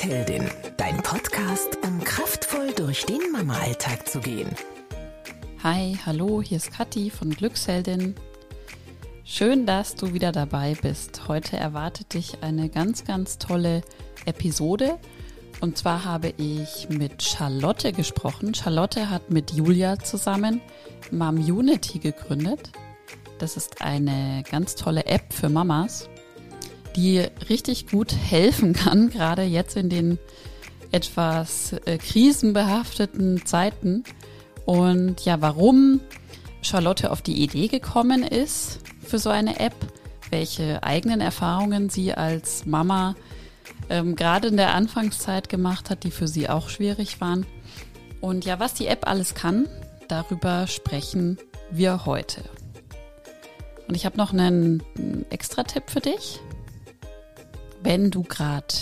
[0.00, 4.48] Glücksheldin, dein Podcast, um kraftvoll durch den Mama-Alltag zu gehen.
[5.62, 8.14] Hi, hallo, hier ist Kathi von Glücksheldin.
[9.24, 11.28] Schön, dass du wieder dabei bist.
[11.28, 13.82] Heute erwartet dich eine ganz, ganz tolle
[14.24, 14.98] Episode.
[15.60, 18.54] Und zwar habe ich mit Charlotte gesprochen.
[18.54, 20.62] Charlotte hat mit Julia zusammen
[21.10, 22.72] Mom Unity gegründet.
[23.38, 26.08] Das ist eine ganz tolle App für Mamas
[27.00, 30.18] die richtig gut helfen kann, gerade jetzt in den
[30.92, 34.04] etwas äh, krisenbehafteten Zeiten.
[34.66, 36.00] Und ja, warum
[36.60, 39.74] Charlotte auf die Idee gekommen ist für so eine App,
[40.28, 43.14] welche eigenen Erfahrungen sie als Mama
[43.88, 47.46] ähm, gerade in der Anfangszeit gemacht hat, die für sie auch schwierig waren.
[48.20, 49.66] Und ja, was die App alles kann,
[50.08, 51.38] darüber sprechen
[51.70, 52.42] wir heute.
[53.88, 54.82] Und ich habe noch einen
[55.30, 56.40] Extra-Tipp für dich
[57.82, 58.74] wenn du gerade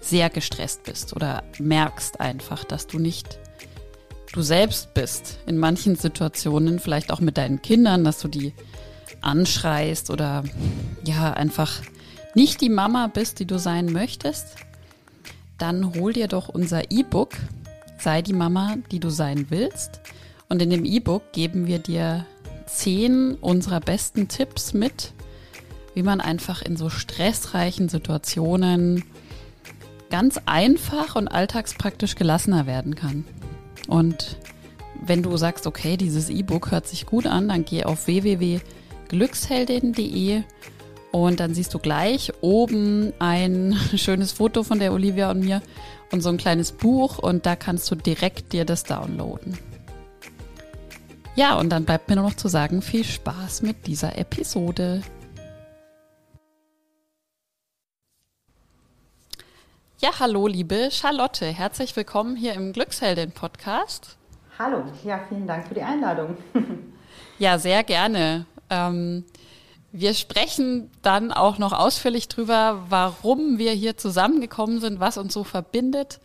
[0.00, 3.38] sehr gestresst bist oder merkst einfach, dass du nicht
[4.32, 8.52] du selbst bist in manchen Situationen, vielleicht auch mit deinen Kindern, dass du die
[9.20, 10.44] anschreist oder
[11.04, 11.80] ja, einfach
[12.34, 14.56] nicht die Mama bist, die du sein möchtest,
[15.56, 17.30] dann hol dir doch unser E-Book,
[17.98, 20.00] sei die Mama, die du sein willst.
[20.48, 22.26] Und in dem E-Book geben wir dir
[22.66, 25.12] zehn unserer besten Tipps mit,
[25.94, 29.04] wie man einfach in so stressreichen Situationen
[30.10, 33.24] ganz einfach und alltagspraktisch gelassener werden kann.
[33.88, 34.38] Und
[35.02, 40.42] wenn du sagst, okay, dieses E-Book hört sich gut an, dann geh auf www.glücksheldin.de
[41.10, 45.62] und dann siehst du gleich oben ein schönes Foto von der Olivia und mir
[46.10, 49.58] und so ein kleines Buch und da kannst du direkt dir das downloaden.
[51.36, 55.02] Ja, und dann bleibt mir nur noch zu sagen, viel Spaß mit dieser Episode.
[60.04, 61.46] Ja, hallo, liebe Charlotte.
[61.46, 64.18] Herzlich willkommen hier im Glücksheldin-Podcast.
[64.58, 66.36] Hallo, ja, vielen Dank für die Einladung.
[67.38, 68.44] ja, sehr gerne.
[68.68, 69.24] Ähm,
[69.92, 75.42] wir sprechen dann auch noch ausführlich drüber, warum wir hier zusammengekommen sind, was uns so
[75.42, 76.20] verbindet.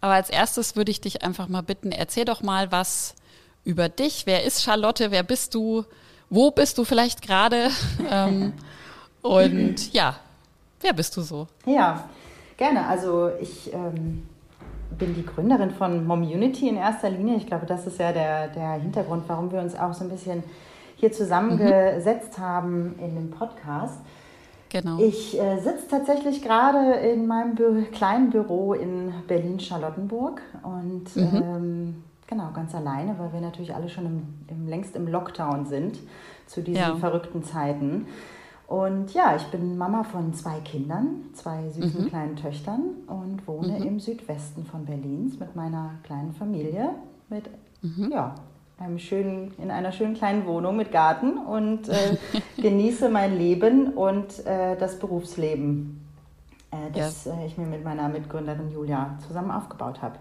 [0.00, 3.14] Aber als erstes würde ich dich einfach mal bitten, erzähl doch mal was
[3.62, 4.24] über dich.
[4.24, 5.10] Wer ist Charlotte?
[5.10, 5.84] Wer bist du?
[6.30, 7.68] Wo bist du vielleicht gerade?
[8.10, 8.54] ähm,
[9.20, 10.16] und ja,
[10.80, 11.46] wer bist du so?
[11.66, 12.08] Ja,
[12.56, 12.86] Gerne.
[12.86, 14.26] Also ich ähm,
[14.98, 17.36] bin die Gründerin von Momunity in erster Linie.
[17.36, 20.42] Ich glaube, das ist ja der, der Hintergrund, warum wir uns auch so ein bisschen
[20.96, 22.42] hier zusammengesetzt mhm.
[22.42, 23.98] haben in dem Podcast.
[24.70, 24.98] Genau.
[24.98, 31.42] Ich äh, sitze tatsächlich gerade in meinem Bü kleinen Büro in Berlin-Charlottenburg und mhm.
[31.42, 35.98] ähm, genau ganz alleine, weil wir natürlich alle schon im, im längst im Lockdown sind
[36.46, 36.96] zu diesen ja.
[36.96, 38.06] verrückten Zeiten.
[38.72, 42.08] Und ja, ich bin Mama von zwei Kindern, zwei süßen mhm.
[42.08, 43.86] kleinen Töchtern und wohne mhm.
[43.86, 46.94] im Südwesten von Berlins mit meiner kleinen Familie,
[47.28, 47.50] mit
[47.82, 48.10] mhm.
[48.10, 48.34] ja,
[48.78, 52.16] einem schönen, in einer schönen kleinen Wohnung mit Garten und äh,
[52.56, 56.02] genieße mein Leben und äh, das Berufsleben,
[56.70, 57.34] äh, das ja.
[57.34, 60.18] Äh, ich mir mit meiner Mitgründerin Julia zusammen aufgebaut habe.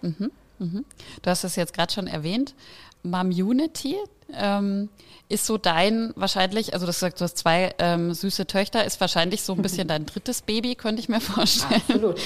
[0.00, 0.30] Mhm.
[0.58, 0.86] Mhm.
[1.20, 2.54] Du hast es jetzt gerade schon erwähnt.
[3.02, 3.96] Mamunity
[4.38, 4.88] ähm,
[5.28, 9.42] ist so dein wahrscheinlich, also das sagt, du hast zwei ähm, süße Töchter, ist wahrscheinlich
[9.42, 11.82] so ein bisschen dein drittes Baby, könnte ich mir vorstellen.
[11.88, 12.20] Absolut.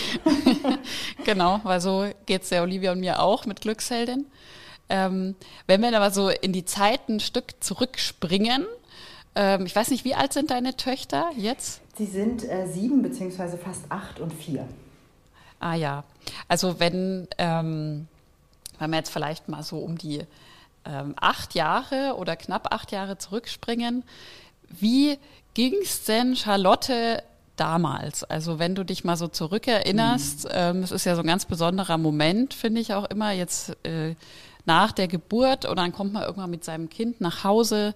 [1.24, 4.26] genau, weil so geht es der Olivia und mir auch mit Glücksheldin.
[4.88, 5.36] Ähm,
[5.66, 8.66] wenn wir aber so in die Zeit ein Stück zurückspringen,
[9.34, 11.80] ähm, ich weiß nicht, wie alt sind deine Töchter jetzt?
[11.96, 14.66] Sie sind äh, sieben beziehungsweise fast acht und vier.
[15.60, 16.04] Ah ja,
[16.46, 18.06] also wenn, ähm,
[18.78, 20.24] wenn wir jetzt vielleicht mal so um die
[20.88, 24.04] ähm, acht Jahre oder knapp acht Jahre zurückspringen,
[24.68, 25.18] wie
[25.54, 27.22] ging es denn Charlotte
[27.56, 28.24] damals?
[28.24, 30.50] Also wenn du dich mal so zurückerinnerst, mhm.
[30.52, 34.14] ähm, es ist ja so ein ganz besonderer Moment, finde ich auch immer jetzt äh,
[34.64, 37.94] nach der Geburt und dann kommt man irgendwann mit seinem Kind nach Hause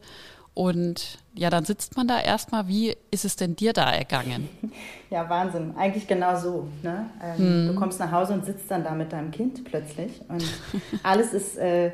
[0.54, 2.68] und ja, dann sitzt man da erstmal.
[2.68, 4.48] Wie ist es denn dir da ergangen?
[5.08, 5.74] Ja, Wahnsinn.
[5.76, 6.68] Eigentlich genau so.
[6.82, 7.10] Ne?
[7.22, 7.66] Ähm, hm.
[7.68, 10.22] Du kommst nach Hause und sitzt dann da mit deinem Kind plötzlich.
[10.28, 10.42] Und
[11.02, 11.92] alles ist äh,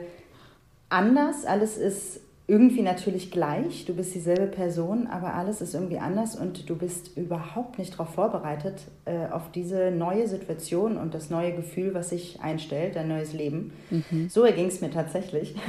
[0.88, 3.84] anders, alles ist irgendwie natürlich gleich.
[3.84, 8.14] Du bist dieselbe Person, aber alles ist irgendwie anders und du bist überhaupt nicht darauf
[8.14, 13.34] vorbereitet, äh, auf diese neue Situation und das neue Gefühl, was sich einstellt, dein neues
[13.34, 13.72] Leben.
[13.90, 14.30] Mhm.
[14.30, 15.54] So erging es mir tatsächlich.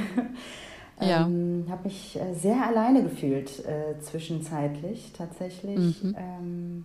[1.02, 1.24] Ja.
[1.24, 5.78] Ähm, habe mich äh, sehr alleine gefühlt äh, zwischenzeitlich tatsächlich.
[5.78, 6.14] Mhm.
[6.18, 6.84] Ähm,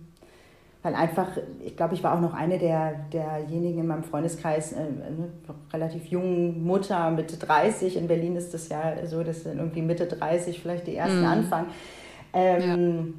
[0.86, 1.26] weil einfach,
[1.64, 5.30] ich glaube, ich war auch noch eine der, derjenigen in meinem Freundeskreis, äh, eine
[5.72, 7.96] relativ jungen Mutter, Mitte 30.
[7.96, 11.26] In Berlin ist das ja so, dass dann irgendwie Mitte 30 vielleicht die ersten mhm.
[11.26, 11.66] anfangen.
[12.32, 13.14] Ähm,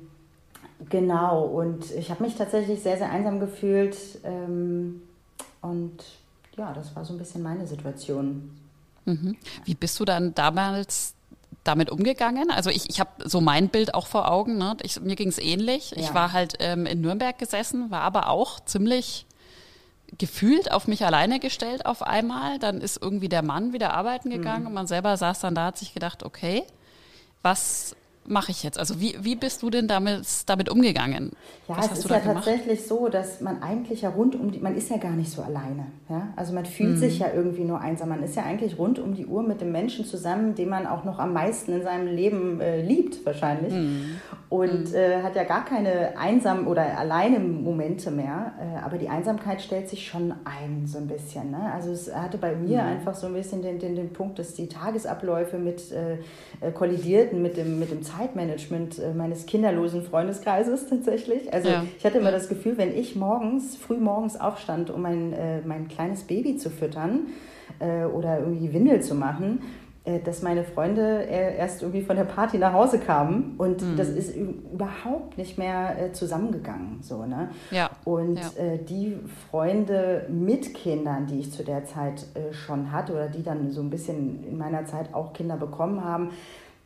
[0.80, 0.86] ja.
[0.90, 3.98] Genau, und ich habe mich tatsächlich sehr, sehr einsam gefühlt.
[4.24, 5.02] Ähm,
[5.62, 6.06] und
[6.56, 8.50] ja, das war so ein bisschen meine Situation.
[9.04, 9.36] Mhm.
[9.66, 11.16] Wie bist du dann damals
[11.68, 12.52] damit umgegangen?
[12.52, 14.58] Also ich, ich habe so mein Bild auch vor Augen.
[14.58, 14.78] Ne?
[14.82, 15.92] Ich, mir ging es ähnlich.
[15.92, 15.98] Ja.
[15.98, 19.26] Ich war halt ähm, in Nürnberg gesessen, war aber auch ziemlich
[20.18, 22.60] gefühlt auf mich alleine gestellt auf einmal.
[22.60, 24.68] Dann ist irgendwie der Mann wieder arbeiten gegangen mhm.
[24.68, 26.64] und man selber saß dann da, hat sich gedacht, okay,
[27.42, 27.96] was
[28.28, 28.78] mache ich jetzt?
[28.78, 31.32] Also wie, wie bist du denn damit, damit umgegangen?
[31.68, 32.46] Ja, Was es ist ja gemacht?
[32.46, 35.42] tatsächlich so, dass man eigentlich ja rund um die, man ist ja gar nicht so
[35.42, 35.88] alleine.
[36.10, 36.30] Ja?
[36.36, 36.98] Also man fühlt mhm.
[36.98, 38.10] sich ja irgendwie nur einsam.
[38.10, 41.04] Man ist ja eigentlich rund um die Uhr mit dem Menschen zusammen, den man auch
[41.04, 43.74] noch am meisten in seinem Leben äh, liebt wahrscheinlich.
[43.74, 44.18] Mhm.
[44.50, 44.96] Und mhm.
[44.96, 48.54] äh, hat ja gar keine einsam oder alleine Momente mehr.
[48.60, 51.52] Äh, aber die Einsamkeit stellt sich schon ein, so ein bisschen.
[51.52, 51.72] Ne?
[51.74, 52.88] Also es hatte bei mir mhm.
[52.88, 56.18] einfach so ein bisschen den, den, den Punkt, dass die Tagesabläufe mit äh,
[56.60, 61.54] äh, kollidierten mit dem, mit dem Zeit Zeitmanagement äh, meines kinderlosen Freundeskreises tatsächlich.
[61.54, 61.84] Also ja.
[61.98, 65.88] ich hatte immer das Gefühl, wenn ich morgens, früh morgens aufstand, um mein, äh, mein
[65.88, 67.28] kleines Baby zu füttern
[67.80, 69.62] äh, oder irgendwie Windel zu machen,
[70.24, 73.98] dass meine Freunde erst irgendwie von der Party nach Hause kamen und mhm.
[73.98, 77.00] das ist überhaupt nicht mehr zusammengegangen.
[77.02, 77.50] So, ne?
[77.72, 77.90] ja.
[78.06, 78.78] Und ja.
[78.88, 79.18] die
[79.52, 83.90] Freunde mit Kindern, die ich zu der Zeit schon hatte oder die dann so ein
[83.90, 86.30] bisschen in meiner Zeit auch Kinder bekommen haben,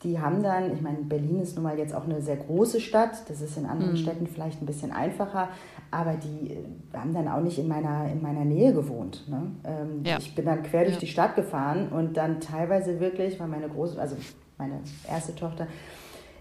[0.03, 3.29] die haben dann, ich meine, Berlin ist nun mal jetzt auch eine sehr große Stadt,
[3.29, 3.97] das ist in anderen mhm.
[3.97, 5.49] Städten vielleicht ein bisschen einfacher,
[5.91, 6.57] aber die äh,
[6.97, 9.27] haben dann auch nicht in meiner, in meiner Nähe gewohnt.
[9.29, 9.51] Ne?
[9.63, 10.17] Ähm, ja.
[10.17, 10.99] Ich bin dann quer durch ja.
[10.99, 14.15] die Stadt gefahren und dann teilweise wirklich, weil meine große, also
[14.57, 15.67] meine erste Tochter,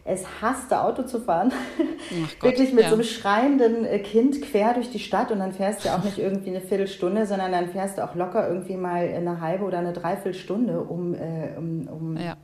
[0.03, 1.53] es hasste, Auto zu fahren.
[2.41, 2.89] Wirklich mit ja.
[2.89, 6.19] so einem schreienden äh, Kind quer durch die Stadt und dann fährst du auch nicht
[6.19, 9.93] irgendwie eine Viertelstunde, sondern dann fährst du auch locker irgendwie mal eine halbe oder eine
[9.93, 12.37] Dreiviertelstunde, um, äh, um, um ja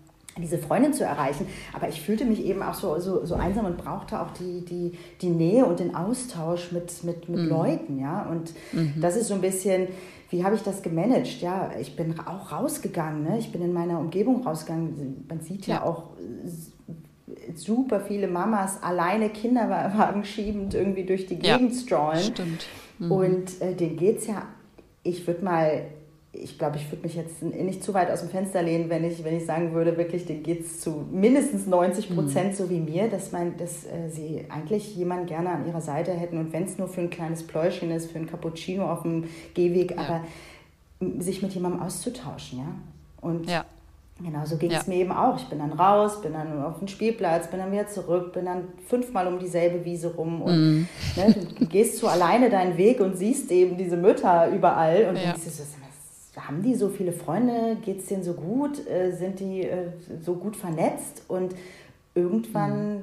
[0.42, 1.46] diese Freundin zu erreichen.
[1.72, 4.92] Aber ich fühlte mich eben auch so, so, so einsam und brauchte auch die, die,
[5.20, 7.48] die Nähe und den Austausch mit, mit, mit mhm.
[7.48, 7.98] Leuten.
[7.98, 8.28] Ja?
[8.30, 8.94] Und mhm.
[9.00, 9.88] das ist so ein bisschen,
[10.30, 11.40] wie habe ich das gemanagt?
[11.40, 13.22] Ja, ich bin auch rausgegangen.
[13.22, 13.38] Ne?
[13.38, 15.24] Ich bin in meiner Umgebung rausgegangen.
[15.28, 16.10] Man sieht ja, ja auch
[17.54, 22.20] super viele Mamas alleine Kinderwagen schiebend irgendwie durch die Gegend ja, strollen.
[22.20, 22.66] Stimmt.
[22.98, 23.12] Mhm.
[23.12, 24.42] Und äh, denen geht es ja,
[25.02, 25.86] ich würde mal
[26.42, 29.22] ich glaube, ich würde mich jetzt nicht zu weit aus dem Fenster lehnen, wenn ich,
[29.24, 32.56] wenn ich sagen würde, wirklich, denen geht es zu mindestens 90 Prozent mhm.
[32.56, 36.38] so wie mir, dass, man, dass äh, sie eigentlich jemanden gerne an ihrer Seite hätten
[36.38, 39.24] und wenn es nur für ein kleines Pläuschen ist, für ein Cappuccino auf dem
[39.54, 39.96] Gehweg, ja.
[39.98, 40.20] aber
[41.18, 42.68] sich mit jemandem auszutauschen, ja.
[43.20, 43.64] Und ja.
[44.18, 44.94] Genau, so ging es ja.
[44.94, 45.36] mir eben auch.
[45.36, 48.68] Ich bin dann raus, bin dann auf den Spielplatz, bin dann wieder zurück, bin dann
[48.88, 50.88] fünfmal um dieselbe Wiese rum und mm.
[51.16, 55.24] ne, du gehst so alleine deinen Weg und siehst eben diese Mütter überall und ja.
[55.24, 55.76] denkst, das ist
[56.36, 57.76] haben die so viele Freunde?
[57.82, 58.86] Geht es denen so gut?
[58.86, 59.88] Äh, sind die äh,
[60.20, 61.22] so gut vernetzt?
[61.28, 61.54] Und
[62.14, 63.02] irgendwann, mhm.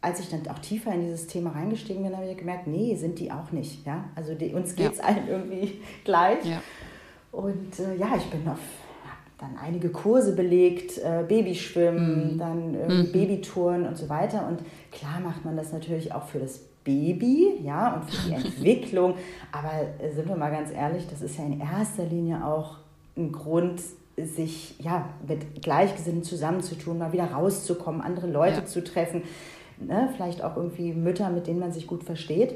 [0.00, 3.18] als ich dann auch tiefer in dieses Thema reingestiegen bin, habe ich gemerkt, nee, sind
[3.18, 3.86] die auch nicht.
[3.86, 4.04] Ja?
[4.14, 5.04] Also die, uns geht es ja.
[5.08, 6.44] allen irgendwie gleich.
[6.44, 6.62] Ja.
[7.32, 8.58] Und äh, ja, ich bin auf
[9.38, 12.38] dann einige Kurse belegt, äh, Babyschwimmen, mhm.
[12.38, 13.12] dann mhm.
[13.12, 14.46] Babytouren und so weiter.
[14.46, 14.60] Und
[14.92, 19.14] klar macht man das natürlich auch für das Baby, ja, und für die Entwicklung.
[19.52, 19.70] Aber
[20.02, 22.78] äh, sind wir mal ganz ehrlich, das ist ja in erster Linie auch
[23.16, 23.80] ein Grund,
[24.16, 28.66] sich ja mit Gleichgesinnten zusammenzutun, mal wieder rauszukommen, andere Leute ja.
[28.66, 29.22] zu treffen,
[29.78, 30.10] ne?
[30.14, 32.54] vielleicht auch irgendwie Mütter, mit denen man sich gut versteht.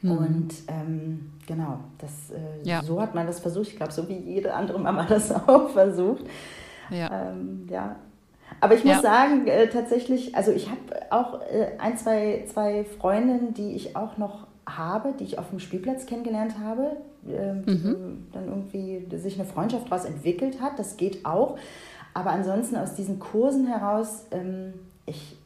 [0.00, 0.10] Mhm.
[0.10, 2.82] Und ähm, genau, das, äh, ja.
[2.82, 3.68] so hat man das versucht.
[3.68, 6.24] Ich glaube, so wie jede andere Mama das auch versucht.
[6.88, 7.30] Ja.
[7.30, 7.96] Ähm, ja,
[8.60, 9.00] aber ich muss ja.
[9.02, 10.80] sagen, äh, tatsächlich, also ich habe
[11.10, 15.60] auch äh, ein, zwei, zwei Freundinnen, die ich auch noch habe, die ich auf dem
[15.60, 16.96] Spielplatz kennengelernt habe,
[17.28, 18.26] äh, mhm.
[18.32, 20.78] dann irgendwie sich eine Freundschaft daraus entwickelt hat.
[20.78, 21.58] Das geht auch.
[22.12, 24.74] Aber ansonsten aus diesen Kursen heraus, ähm,
[25.06, 25.36] ich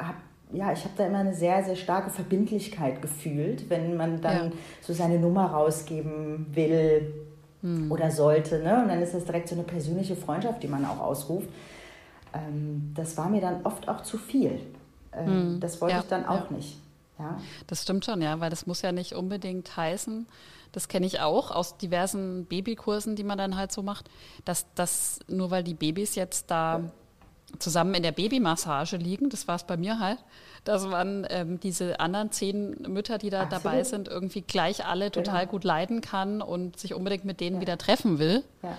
[0.00, 0.16] habe
[0.50, 4.52] ja, ich habe da immer eine sehr, sehr starke Verbindlichkeit gefühlt, wenn man dann ja.
[4.80, 7.12] so seine Nummer rausgeben will
[7.60, 7.92] mhm.
[7.92, 8.60] oder sollte.
[8.60, 8.82] Ne?
[8.82, 11.50] Und dann ist das direkt so eine persönliche Freundschaft, die man auch ausruft
[12.32, 14.60] ähm, das war mir dann oft auch zu viel.
[15.12, 15.60] Ähm, mhm.
[15.60, 16.56] Das wollte ja, ich dann auch ja.
[16.56, 16.78] nicht.
[17.18, 17.38] Ja.
[17.66, 20.26] Das stimmt schon, ja, weil das muss ja nicht unbedingt heißen,
[20.72, 24.08] das kenne ich auch aus diversen Babykursen, die man dann halt so macht,
[24.44, 26.90] dass das nur weil die Babys jetzt da
[27.58, 30.18] zusammen in der Babymassage liegen, das war es bei mir halt,
[30.64, 33.64] dass man ähm, diese anderen zehn Mütter, die da Absolut.
[33.64, 35.52] dabei sind, irgendwie gleich alle total genau.
[35.52, 37.62] gut leiden kann und sich unbedingt mit denen ja.
[37.62, 38.44] wieder treffen will.
[38.62, 38.76] Ja.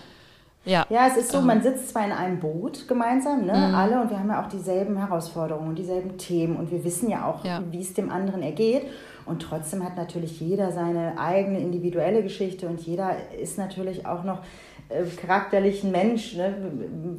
[0.65, 0.85] Ja.
[0.89, 3.75] ja, es ist so, man sitzt zwar in einem Boot gemeinsam, ne, mhm.
[3.75, 7.25] alle, und wir haben ja auch dieselben Herausforderungen und dieselben Themen und wir wissen ja
[7.25, 7.63] auch, ja.
[7.71, 8.83] wie es dem anderen ergeht.
[9.25, 14.41] Und trotzdem hat natürlich jeder seine eigene individuelle Geschichte und jeder ist natürlich auch noch
[14.89, 16.35] äh, charakterlich ein Mensch.
[16.35, 16.55] Ne?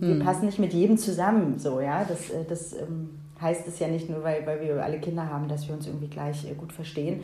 [0.01, 0.25] Wir mhm.
[0.25, 2.05] passen nicht mit jedem zusammen, so, ja.
[2.05, 5.49] Das, äh, das ähm, heißt es ja nicht nur, weil, weil wir alle Kinder haben,
[5.49, 7.23] dass wir uns irgendwie gleich äh, gut verstehen.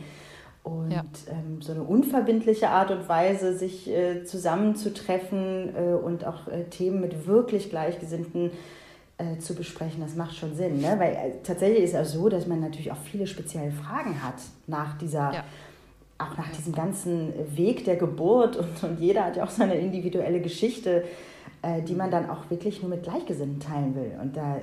[0.63, 1.05] Und ja.
[1.29, 6.99] ähm, so eine unverbindliche Art und Weise, sich äh, zusammenzutreffen äh, und auch äh, Themen
[6.99, 8.51] mit wirklich Gleichgesinnten
[9.17, 10.79] äh, zu besprechen, das macht schon Sinn.
[10.79, 10.95] Ne?
[10.99, 14.35] Weil äh, tatsächlich ist es auch so, dass man natürlich auch viele spezielle Fragen hat
[14.67, 15.43] nach dieser, ja.
[16.17, 20.41] auch nach diesem ganzen Weg der Geburt und, und jeder hat ja auch seine individuelle
[20.41, 21.03] Geschichte,
[21.61, 24.11] äh, die man dann auch wirklich nur mit Gleichgesinnten teilen will.
[24.21, 24.57] Und da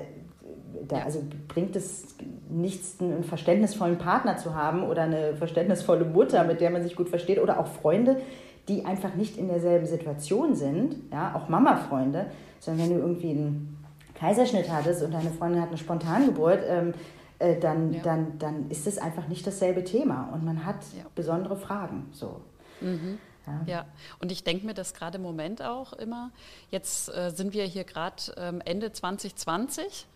[0.89, 2.17] da, also bringt es
[2.49, 7.09] nichts, einen verständnisvollen Partner zu haben oder eine verständnisvolle Mutter, mit der man sich gut
[7.09, 8.21] versteht oder auch Freunde,
[8.69, 12.27] die einfach nicht in derselben Situation sind, ja, auch Mama-Freunde,
[12.61, 16.95] sondern wenn du irgendwie einen Kaiserschnitt hattest und deine Freundin hat eine Spontangeburt, ähm,
[17.39, 18.03] äh, dann, ja.
[18.03, 21.05] dann, dann ist es einfach nicht dasselbe Thema und man hat ja.
[21.15, 22.09] besondere Fragen.
[22.13, 22.41] So.
[22.81, 23.19] Mhm.
[23.47, 23.61] Ja.
[23.67, 23.85] ja.
[24.21, 26.31] und ich denke mir das gerade im Moment auch immer.
[26.71, 30.07] Jetzt äh, sind wir hier gerade ähm, Ende 2020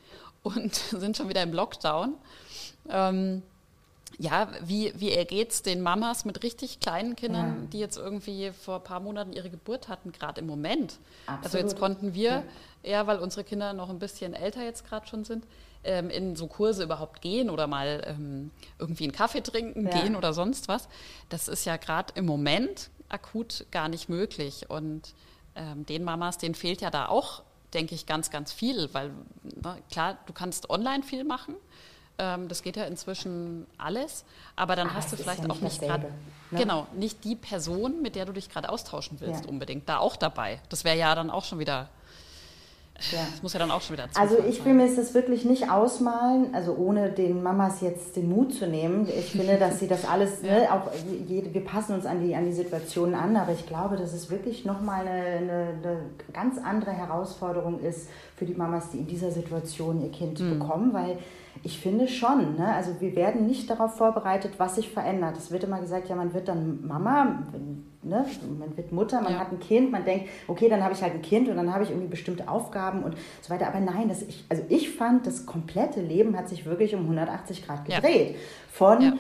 [0.43, 2.15] und sind schon wieder im Lockdown.
[2.89, 3.43] Ähm,
[4.19, 7.69] ja, wie, wie ergeht es den Mamas mit richtig kleinen Kindern, ja.
[7.73, 10.99] die jetzt irgendwie vor ein paar Monaten ihre Geburt hatten, gerade im Moment?
[11.27, 11.45] Absolut.
[11.45, 12.43] Also jetzt konnten wir, ja.
[12.83, 15.45] eher weil unsere Kinder noch ein bisschen älter jetzt gerade schon sind,
[15.85, 20.01] ähm, in so Kurse überhaupt gehen oder mal ähm, irgendwie einen Kaffee trinken ja.
[20.01, 20.89] gehen oder sonst was.
[21.29, 24.69] Das ist ja gerade im Moment akut gar nicht möglich.
[24.69, 25.15] Und
[25.55, 27.43] ähm, den Mamas, denen fehlt ja da auch
[27.75, 29.11] denke ich, ganz, ganz viel, weil
[29.63, 31.55] na, klar, du kannst online viel machen.
[32.19, 34.25] Ähm, das geht ja inzwischen alles,
[34.57, 36.13] aber dann aber hast du vielleicht ja auch nicht gerade,
[36.51, 36.59] ne?
[36.59, 39.51] genau, nicht die Person, mit der du dich gerade austauschen willst, ja.
[39.51, 40.61] unbedingt, da auch dabei.
[40.69, 41.89] Das wäre ja dann auch schon wieder
[43.13, 43.19] ja.
[43.31, 46.53] Das muss ja dann auch schon wieder Also ich will mir das wirklich nicht ausmalen,
[46.53, 49.09] also ohne den Mamas jetzt den Mut zu nehmen.
[49.09, 50.53] Ich finde, dass sie das alles, ja.
[50.53, 50.91] ne, auch
[51.29, 54.65] wir passen uns an die, an die Situationen an, aber ich glaube, dass es wirklich
[54.65, 56.01] nochmal eine, eine, eine
[56.33, 60.59] ganz andere Herausforderung ist für die Mamas, die in dieser Situation ihr Kind mhm.
[60.59, 61.19] bekommen, weil
[61.63, 62.73] ich finde schon, ne?
[62.75, 65.37] also wir werden nicht darauf vorbereitet, was sich verändert.
[65.37, 67.43] Es wird immer gesagt, ja, man wird dann Mama,
[68.09, 68.27] ne?
[68.59, 69.39] man wird Mutter, man ja.
[69.39, 71.85] hat ein Kind, man denkt, okay, dann habe ich halt ein Kind und dann habe
[71.85, 73.67] ich irgendwie bestimmte Aufgaben und so weiter.
[73.67, 77.67] Aber nein, das ich, also ich fand, das komplette Leben hat sich wirklich um 180
[77.67, 78.31] Grad gedreht.
[78.33, 78.37] Ja.
[78.71, 79.13] Von ja.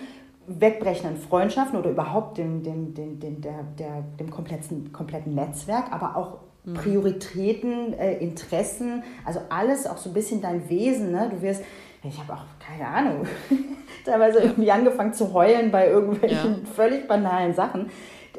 [0.46, 6.16] wegbrechenden Freundschaften oder überhaupt dem, dem, dem, dem, der, der, dem kompletten, kompletten Netzwerk, aber
[6.16, 6.74] auch mhm.
[6.74, 11.12] Prioritäten, äh, Interessen, also alles auch so ein bisschen dein Wesen.
[11.12, 11.28] Ne?
[11.30, 11.62] Du wirst
[12.02, 13.26] ich habe auch keine Ahnung,
[14.04, 16.70] teilweise irgendwie angefangen zu heulen bei irgendwelchen ja.
[16.74, 17.90] völlig banalen Sachen.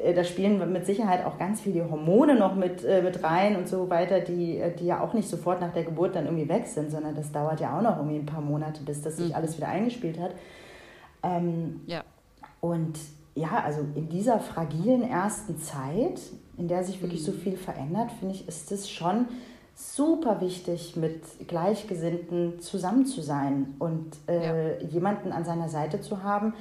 [0.02, 3.68] Äh, da spielen mit Sicherheit auch ganz viele Hormone noch mit, äh, mit rein und
[3.68, 6.66] so weiter, die, äh, die ja auch nicht sofort nach der Geburt dann irgendwie weg
[6.66, 9.34] sind, sondern das dauert ja auch noch irgendwie ein paar Monate, bis das sich mhm.
[9.34, 10.32] alles wieder eingespielt hat.
[11.22, 12.02] Ähm, ja.
[12.60, 12.98] Und
[13.34, 16.20] ja, also in dieser fragilen ersten Zeit,
[16.56, 17.26] in der sich wirklich mhm.
[17.26, 19.26] so viel verändert, finde ich, ist es schon
[19.74, 24.86] super wichtig, mit Gleichgesinnten zusammen zu sein und äh, ja.
[24.88, 26.52] jemanden an seiner Seite zu haben,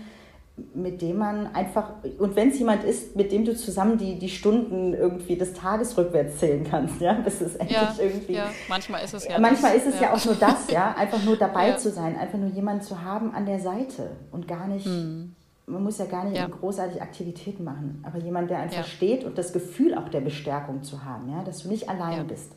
[0.74, 4.30] mit dem man einfach, und wenn es jemand ist, mit dem du zusammen die, die
[4.30, 8.34] Stunden irgendwie des Tages rückwärts zählen kannst, ja, bis es endlich ja, irgendwie.
[8.34, 9.40] Ja, manchmal ist es ja.
[9.40, 10.08] Manchmal das, ist es ja.
[10.08, 10.14] ja.
[10.14, 13.46] auch nur das, ja, einfach nur dabei zu sein, einfach nur jemanden zu haben an
[13.46, 14.86] der Seite und gar nicht.
[14.86, 15.36] Mhm.
[15.66, 19.54] Man muss ja gar nicht großartig Aktivitäten machen, aber jemand, der einfach steht und das
[19.54, 22.54] Gefühl auch der Bestärkung zu haben, ja, dass du nicht alleine bist.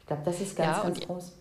[0.00, 1.32] Ich glaube, das ist ganz, ganz groß.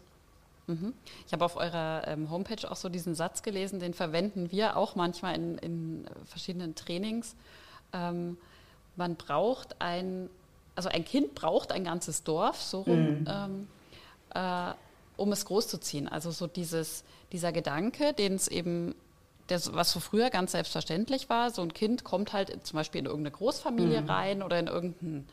[0.68, 0.94] Mhm.
[1.28, 4.96] Ich habe auf eurer ähm, Homepage auch so diesen Satz gelesen, den verwenden wir auch
[4.96, 7.36] manchmal in, in verschiedenen Trainings.
[7.94, 8.38] Ähm,
[8.96, 10.30] man braucht ein,
[10.76, 13.28] also ein Kind braucht ein ganzes Dorf, so rum, mhm.
[13.28, 13.68] ähm,
[14.34, 14.74] äh,
[15.18, 16.08] um es großzuziehen.
[16.08, 18.96] Also so dieses, dieser Gedanke, den es eben,
[19.48, 23.06] das, was so früher ganz selbstverständlich war, so ein Kind kommt halt zum Beispiel in
[23.06, 24.10] irgendeine Großfamilie mhm.
[24.10, 25.28] rein oder in irgendein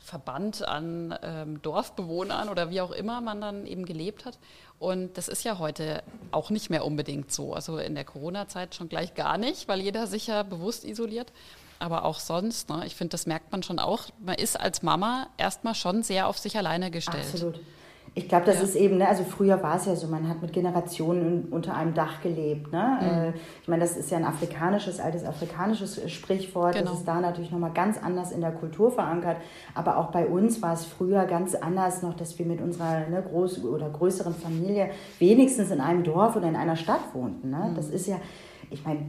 [0.00, 4.38] Verband an ähm, Dorfbewohnern oder wie auch immer man dann eben gelebt hat.
[4.78, 6.02] Und das ist ja heute
[6.32, 7.54] auch nicht mehr unbedingt so.
[7.54, 11.32] Also in der Corona-Zeit schon gleich gar nicht, weil jeder sich ja bewusst isoliert.
[11.78, 14.08] Aber auch sonst, ne, ich finde, das merkt man schon auch.
[14.18, 17.24] Man ist als Mama erstmal schon sehr auf sich alleine gestellt.
[17.32, 17.60] Absolut.
[18.14, 18.62] Ich glaube, das ja.
[18.62, 21.94] ist eben, ne, also früher war es ja so, man hat mit Generationen unter einem
[21.94, 22.72] Dach gelebt.
[22.72, 22.98] Ne?
[23.00, 23.06] Mhm.
[23.06, 26.74] Äh, ich meine, das ist ja ein afrikanisches, altes afrikanisches Sprichwort.
[26.74, 26.90] Genau.
[26.90, 29.36] Das ist da natürlich nochmal ganz anders in der Kultur verankert.
[29.74, 33.22] Aber auch bei uns war es früher ganz anders noch, dass wir mit unserer ne,
[33.22, 34.90] groß oder größeren Familie
[35.20, 37.50] wenigstens in einem Dorf oder in einer Stadt wohnten.
[37.50, 37.68] Ne?
[37.70, 37.74] Mhm.
[37.76, 38.16] Das ist ja,
[38.70, 39.06] ich meine,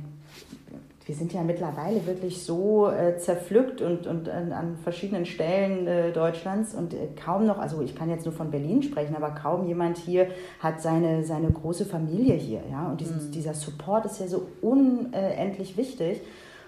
[1.05, 6.11] wir sind ja mittlerweile wirklich so äh, zerpflückt und, und an, an verschiedenen Stellen äh,
[6.11, 9.65] Deutschlands und äh, kaum noch, also ich kann jetzt nur von Berlin sprechen, aber kaum
[9.67, 10.27] jemand hier
[10.59, 12.61] hat seine, seine große Familie hier.
[12.69, 12.87] Ja?
[12.89, 13.31] Und diesen, mhm.
[13.31, 16.21] dieser Support ist ja so unendlich wichtig.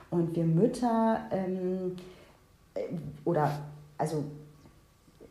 [0.09, 1.95] Und wir Mütter ähm,
[2.73, 2.81] äh,
[3.25, 3.51] oder
[3.97, 4.23] also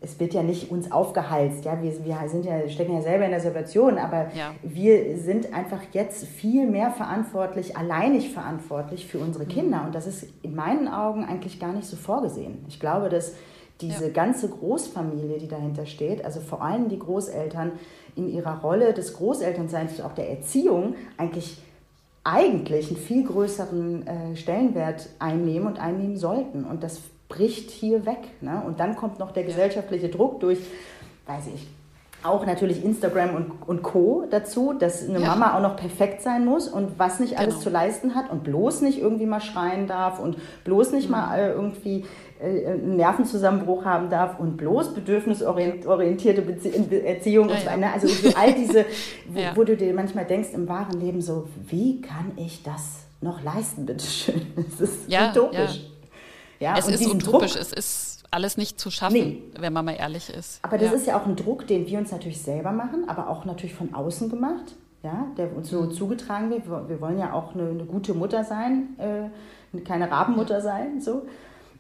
[0.02, 3.30] es wird ja nicht uns aufgehalst, ja, wir, wir sind ja, stecken ja selber in
[3.30, 4.52] der Situation, aber ja.
[4.62, 9.48] wir sind einfach jetzt viel mehr verantwortlich, alleinig verantwortlich für unsere mhm.
[9.48, 12.64] Kinder und das ist in meinen Augen eigentlich gar nicht so vorgesehen.
[12.68, 13.34] Ich glaube, dass
[13.80, 14.12] diese ja.
[14.12, 17.72] ganze Großfamilie, die dahinter steht, also vor allem die Großeltern
[18.14, 21.62] in ihrer Rolle des Großelternseins auch der Erziehung eigentlich
[22.24, 26.64] eigentlich einen viel größeren äh, Stellenwert einnehmen und einnehmen sollten.
[26.64, 27.00] Und das
[27.32, 28.18] bricht hier weg.
[28.40, 28.62] Ne?
[28.66, 30.58] Und dann kommt noch der gesellschaftliche Druck durch,
[31.26, 31.66] weiß ich,
[32.22, 34.26] auch natürlich Instagram und, und Co.
[34.30, 35.26] dazu, dass eine ja.
[35.26, 37.64] Mama auch noch perfekt sein muss und was nicht alles genau.
[37.64, 41.12] zu leisten hat und bloß nicht irgendwie mal schreien darf und bloß nicht mhm.
[41.12, 42.04] mal äh, irgendwie
[42.40, 47.76] äh, einen Nervenzusammenbruch haben darf und bloß bedürfnisorientierte Bezie Erziehung ja, und so weiter.
[47.78, 47.92] Ne?
[47.92, 48.08] Also
[48.38, 48.84] all diese,
[49.28, 53.42] wo, wo, du dir manchmal denkst im wahren Leben so, wie kann ich das noch
[53.42, 54.42] leisten, bitteschön?
[54.56, 55.91] Es ist utopisch.
[56.62, 59.42] Ja, es ist utopisch, Druck, es ist alles nicht zu schaffen, nee.
[59.58, 60.60] wenn man mal ehrlich ist.
[60.62, 63.44] Aber das ist ja auch ein Druck, den wir uns natürlich selber machen, aber auch
[63.44, 65.90] natürlich von außen gemacht, ja, der uns so mhm.
[65.90, 66.66] zugetragen wird.
[66.88, 71.26] Wir wollen ja auch eine, eine gute Mutter sein, äh, keine Rabenmutter sein, so.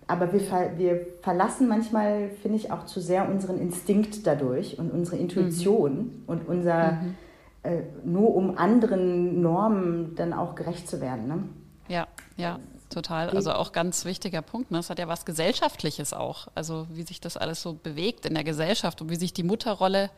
[0.08, 4.90] Aber wir, ver wir verlassen manchmal, finde ich, auch zu sehr unseren Instinkt dadurch und
[4.90, 6.22] unsere Intuition mhm.
[6.26, 7.14] und unser, mhm.
[7.62, 11.28] äh, nur um anderen Normen dann auch gerecht zu werden.
[11.28, 11.38] Ne?
[11.86, 12.58] Ja, ja,
[12.92, 13.30] total.
[13.30, 14.70] Also auch ganz wichtiger Punkt.
[14.70, 14.78] Ne?
[14.78, 16.48] Es hat ja was Gesellschaftliches auch.
[16.54, 20.10] Also wie sich das alles so bewegt in der Gesellschaft und wie sich die Mutterrolle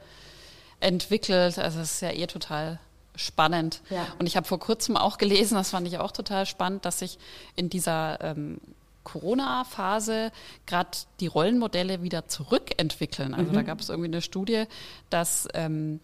[0.80, 1.58] entwickelt.
[1.58, 2.78] Also es ist ja eh total
[3.16, 3.80] spannend.
[3.90, 4.06] Ja.
[4.18, 7.18] Und ich habe vor kurzem auch gelesen, das fand ich auch total spannend, dass sich
[7.56, 8.58] in dieser ähm,
[9.04, 10.32] Corona-Phase
[10.66, 10.90] gerade
[11.20, 13.34] die Rollenmodelle wieder zurückentwickeln.
[13.34, 13.54] Also mhm.
[13.54, 14.64] da gab es irgendwie eine Studie,
[15.10, 16.00] dass ähm,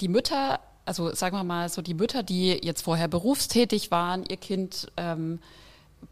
[0.00, 4.36] die Mütter, also sagen wir mal so die Mütter, die jetzt vorher berufstätig waren, ihr
[4.36, 5.38] Kind ähm,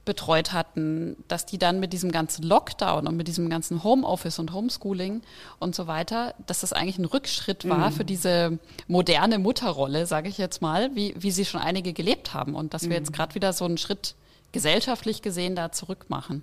[0.04, 4.52] betreut hatten, dass die dann mit diesem ganzen Lockdown und mit diesem ganzen Homeoffice und
[4.52, 5.22] Homeschooling
[5.58, 7.94] und so weiter, dass das eigentlich ein Rückschritt war mhm.
[7.94, 8.58] für diese
[8.88, 12.88] moderne Mutterrolle, sage ich jetzt mal, wie, wie sie schon einige gelebt haben und dass
[12.88, 13.16] wir jetzt mhm.
[13.16, 14.14] gerade wieder so einen Schritt
[14.52, 16.42] gesellschaftlich gesehen da zurückmachen.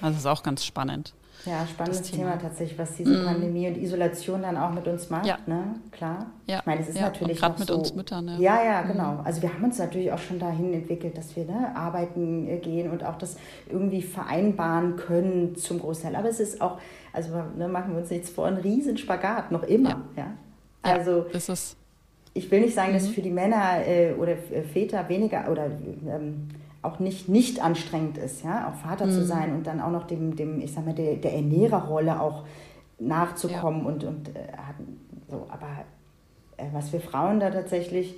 [0.00, 1.14] Also das ist auch ganz spannend.
[1.44, 2.30] Ja, spannendes Thema.
[2.30, 2.42] Thema.
[2.42, 3.24] tatsächlich, was diese mm.
[3.24, 5.38] Pandemie und Isolation dann auch mit uns macht, ja.
[5.46, 5.76] ne?
[5.92, 6.26] Klar.
[6.46, 6.60] Ja.
[6.60, 7.02] Ich meine, es ist ja.
[7.02, 8.24] natürlich gerade mit so, uns Müttern.
[8.24, 8.36] Ne?
[8.40, 8.88] Ja, ja, mhm.
[8.88, 9.20] genau.
[9.24, 12.90] Also wir haben uns natürlich auch schon dahin entwickelt, dass wir ne, arbeiten äh, gehen
[12.90, 13.36] und auch das
[13.70, 16.16] irgendwie vereinbaren können zum Großteil.
[16.16, 16.78] Aber es ist auch,
[17.12, 20.02] also ne, machen wir uns nichts vor, ein Riesenspagat, noch immer.
[20.16, 20.22] Ja.
[20.24, 20.32] ja?
[20.82, 21.76] Also ja, ist
[22.36, 22.94] ich will nicht sagen, mhm.
[22.94, 24.36] dass für die Männer äh, oder
[24.72, 26.48] Väter weniger oder ähm,
[26.82, 29.10] auch nicht, nicht anstrengend ist, ja, auch Vater mhm.
[29.12, 32.44] zu sein und dann auch noch dem, dem ich sag mal, der, der Ernährerrolle auch
[32.98, 33.88] nachzukommen ja.
[33.88, 34.48] und, und äh,
[35.28, 35.84] so, aber
[36.56, 38.14] äh, was wir Frauen da tatsächlich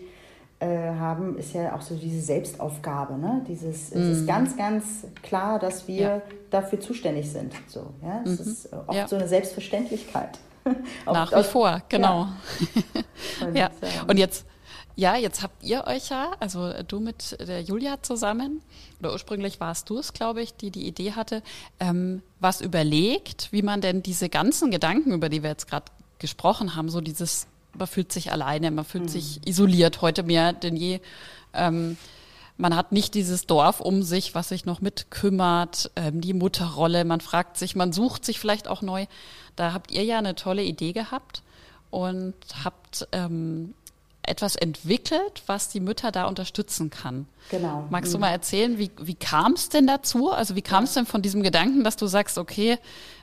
[0.60, 3.44] äh, haben, ist ja auch so diese Selbstaufgabe, ne?
[3.46, 4.02] Dieses, mhm.
[4.02, 4.26] es ist mhm.
[4.26, 4.84] ganz, ganz
[5.22, 6.22] klar, dass wir ja.
[6.50, 7.54] dafür zuständig sind.
[7.68, 8.22] So, ja?
[8.24, 8.52] Es mhm.
[8.52, 9.08] ist äh, oft ja.
[9.08, 10.38] so eine Selbstverständlichkeit.
[11.06, 12.26] Nach wie vor, genau.
[13.40, 13.70] Und, ja.
[14.06, 14.44] Und jetzt
[14.98, 18.62] ja, jetzt habt ihr euch ja, also du mit der Julia zusammen,
[18.98, 21.44] oder ursprünglich warst du es, glaube ich, die die Idee hatte,
[21.78, 25.84] ähm, was überlegt, wie man denn diese ganzen Gedanken, über die wir jetzt gerade
[26.18, 29.08] gesprochen haben, so dieses, man fühlt sich alleine, man fühlt mhm.
[29.08, 30.98] sich isoliert heute mehr denn je.
[31.54, 31.96] Ähm,
[32.56, 37.20] man hat nicht dieses Dorf um sich, was sich noch mitkümmert, ähm, die Mutterrolle, man
[37.20, 39.06] fragt sich, man sucht sich vielleicht auch neu.
[39.54, 41.44] Da habt ihr ja eine tolle Idee gehabt
[41.90, 42.34] und
[42.64, 43.74] habt ähm,
[44.28, 47.26] etwas entwickelt, was die Mütter da unterstützen kann.
[47.50, 47.84] Genau.
[47.90, 48.22] Magst du mhm.
[48.22, 50.30] mal erzählen, wie, wie kam es denn dazu?
[50.30, 52.78] Also wie kam es denn von diesem Gedanken, dass du sagst, okay,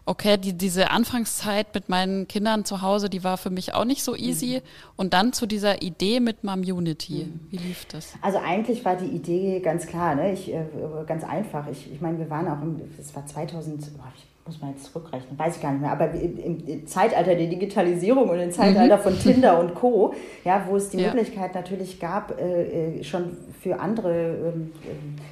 [0.05, 4.03] okay, die, diese Anfangszeit mit meinen Kindern zu Hause, die war für mich auch nicht
[4.03, 4.61] so easy.
[4.63, 4.91] Mhm.
[4.95, 7.25] Und dann zu dieser Idee mit Mom Unity.
[7.25, 7.39] Mhm.
[7.49, 8.13] Wie lief das?
[8.21, 10.33] Also eigentlich war die Idee ganz klar, ne?
[10.33, 10.65] ich, äh,
[11.05, 11.67] ganz einfach.
[11.67, 14.85] Ich, ich meine, wir waren auch, im, das war 2000, oh, ich muss man jetzt
[14.85, 19.01] zurückrechnen, weiß ich gar nicht mehr, aber im, Zeitalter der Digitalisierung und im Zeitalter mhm.
[19.01, 21.07] von Tinder und Co., ja, wo es die ja.
[21.07, 24.11] Möglichkeit natürlich gab, äh, äh schon für andere
[24.53, 24.71] ähm,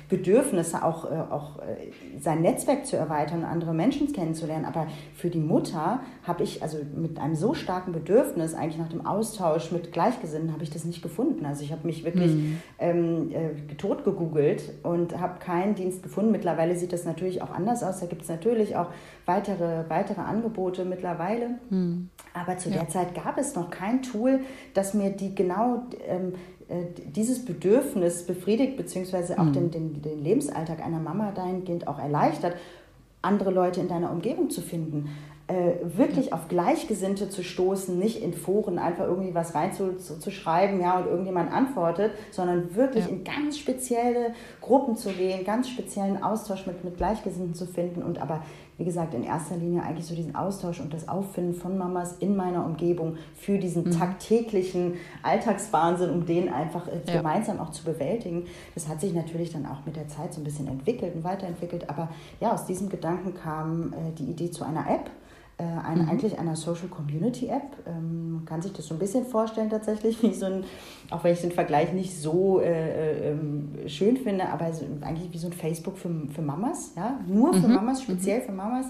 [0.10, 4.65] Bedürfnisse auch, äh, auch äh, sein Netzwerk zu erweitern, andere Menschen kennenzulernen.
[4.65, 9.06] Aber für die Mutter habe ich, also mit einem so starken Bedürfnis, eigentlich nach dem
[9.06, 11.45] Austausch mit Gleichgesinnten, habe ich das nicht gefunden.
[11.45, 12.58] Also ich habe mich wirklich mhm.
[12.80, 16.32] ähm, äh, tot gegoogelt und habe keinen Dienst gefunden.
[16.32, 17.99] Mittlerweile sieht das natürlich auch anders aus.
[17.99, 18.88] Da gibt es natürlich auch
[19.26, 21.52] weitere, weitere Angebote mittlerweile.
[21.70, 22.10] Mhm.
[22.34, 22.78] Aber zu ja.
[22.80, 24.39] der Zeit gab es noch kein Tool,
[24.74, 26.34] das mir die genau ähm,
[26.68, 26.86] äh,
[27.16, 29.54] dieses Bedürfnis befriedigt, beziehungsweise auch mhm.
[29.54, 32.56] den, den, den Lebensalltag einer Mama dahingehend auch erleichtert,
[33.22, 35.10] andere Leute in deiner Umgebung zu finden.
[35.48, 41.08] Äh, wirklich auf Gleichgesinnte zu stoßen, nicht in Foren einfach irgendwie was reinzuschreiben, ja, und
[41.08, 43.12] irgendjemand antwortet, sondern wirklich ja.
[43.12, 48.22] in ganz spezielle Gruppen zu gehen, ganz speziellen Austausch mit, mit Gleichgesinnten zu finden und
[48.22, 48.42] aber
[48.78, 52.36] wie gesagt, in erster Linie eigentlich so diesen Austausch und das Auffinden von Mamas in
[52.36, 53.92] meiner Umgebung für diesen mhm.
[53.92, 57.18] tagtäglichen Alltagswahnsinn, um den einfach äh, ja.
[57.18, 58.46] gemeinsam auch zu bewältigen.
[58.74, 61.90] Das hat sich natürlich dann auch mit der Zeit so ein bisschen entwickelt und weiterentwickelt.
[61.90, 62.10] Aber
[62.40, 65.10] ja, aus diesem Gedanken kam äh, die Idee zu einer App,
[65.58, 66.10] äh, eine, mhm.
[66.10, 67.78] eigentlich einer Social Community App.
[67.86, 70.63] Ähm, man kann sich das so ein bisschen vorstellen tatsächlich, wie so ein,
[71.12, 75.38] auch wenn ich den Vergleich nicht so äh, äh, schön finde, aber so, eigentlich wie
[75.38, 77.76] so ein Facebook für, für Mamas, ja, nur für mhm.
[77.76, 78.46] Mamas, speziell mhm.
[78.46, 78.88] für Mamas.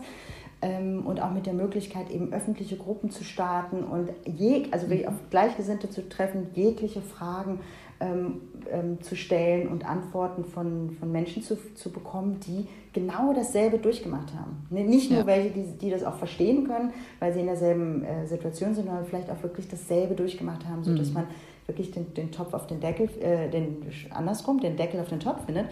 [0.61, 5.09] Ähm, und auch mit der Möglichkeit, eben öffentliche Gruppen zu starten und je, also wirklich
[5.09, 7.59] auf Gleichgesinnte zu treffen, jegliche Fragen
[7.99, 13.79] ähm, ähm, zu stellen und Antworten von, von Menschen zu, zu bekommen, die genau dasselbe
[13.79, 14.65] durchgemacht haben.
[14.69, 15.25] Nicht nur ja.
[15.25, 19.05] welche, die, die das auch verstehen können, weil sie in derselben äh, Situation sind, sondern
[19.05, 21.15] vielleicht auch wirklich dasselbe durchgemacht haben, sodass mhm.
[21.15, 21.27] man
[21.65, 23.77] wirklich den, den Topf auf den Deckel, äh, den,
[24.11, 25.65] andersrum, den Deckel auf den Topf findet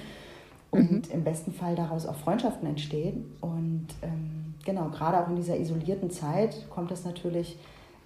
[0.71, 1.13] und mhm.
[1.13, 3.35] im besten Fall daraus auch Freundschaften entstehen.
[3.41, 7.57] Und ähm, genau, gerade auch in dieser isolierten Zeit kommt das natürlich,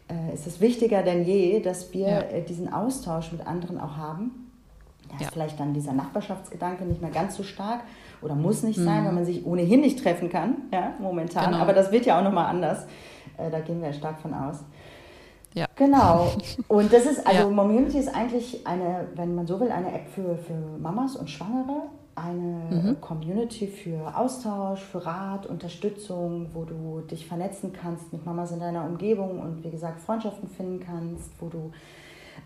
[0.09, 2.19] äh, ist es wichtiger denn je, dass wir ja.
[2.21, 4.51] äh, diesen Austausch mit anderen auch haben.
[5.09, 5.21] Da ja.
[5.21, 7.81] ist vielleicht dann dieser Nachbarschaftsgedanke nicht mehr ganz so stark,
[8.25, 9.05] oder muss nicht sein, mhm.
[9.05, 11.51] weil man sich ohnehin nicht treffen kann, ja, momentan.
[11.51, 11.57] Genau.
[11.59, 12.85] Aber das wird ja auch nochmal anders.
[13.37, 14.63] Äh, da gehen wir stark von aus.
[15.53, 15.67] Ja.
[15.75, 16.33] Genau.
[16.67, 17.49] Und das ist, also ja.
[17.49, 21.83] Momunity ist eigentlich eine, wenn man so will, eine App für, für Mamas und Schwangere,
[22.15, 23.01] eine mhm.
[23.01, 28.85] Community für Austausch, für Rat, Unterstützung, wo du dich vernetzen kannst mit Mamas in deiner
[28.85, 31.71] Umgebung und wie gesagt Freundschaften finden kannst, wo du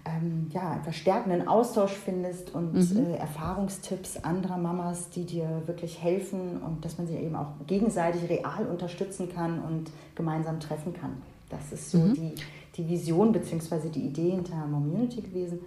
[0.06, 3.14] ähm, ja, einen verstärkenden Austausch findest und mhm.
[3.14, 8.30] äh, Erfahrungstipps anderer Mamas, die dir wirklich helfen und dass man sie eben auch gegenseitig
[8.30, 11.22] real unterstützen kann und gemeinsam treffen kann.
[11.50, 12.14] Das ist so mhm.
[12.14, 12.36] die,
[12.78, 13.90] die Vision bzw.
[13.90, 15.60] die Idee hinter Community gewesen.